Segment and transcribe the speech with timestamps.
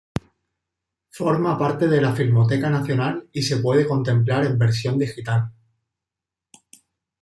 [1.17, 5.51] Forma parte de la Filmoteca Nacional y se puede contemplar en versión digital.